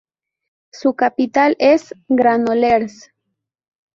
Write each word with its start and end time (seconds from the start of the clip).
Su 0.71 0.95
capital 0.95 1.55
es 1.59 1.93
Granollers. 2.07 3.11